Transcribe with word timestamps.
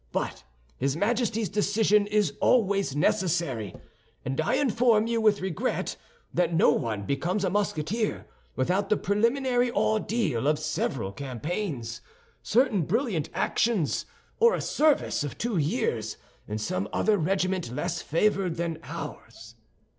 But 0.11 0.43
his 0.79 0.97
majesty's 0.97 1.47
decision 1.47 2.07
is 2.07 2.33
always 2.41 2.95
necessary; 2.95 3.75
and 4.25 4.41
I 4.41 4.55
inform 4.55 5.05
you 5.05 5.21
with 5.21 5.41
regret 5.41 5.95
that 6.33 6.51
no 6.51 6.71
one 6.71 7.03
becomes 7.05 7.45
a 7.45 7.51
Musketeer 7.51 8.25
without 8.55 8.89
the 8.89 8.97
preliminary 8.97 9.69
ordeal 9.69 10.47
of 10.47 10.57
several 10.57 11.11
campaigns, 11.11 12.01
certain 12.41 12.81
brilliant 12.81 13.29
actions, 13.35 14.07
or 14.39 14.55
a 14.55 14.59
service 14.61 15.23
of 15.23 15.37
two 15.37 15.57
years 15.59 16.17
in 16.47 16.57
some 16.57 16.89
other 16.91 17.19
regiment 17.19 17.69
less 17.71 18.01
favored 18.01 18.55
than 18.55 18.79
ours." 18.81 19.53